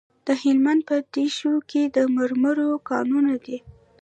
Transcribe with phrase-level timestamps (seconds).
[0.27, 3.57] د هلمند په دیشو کې د مرمرو کانونه دي.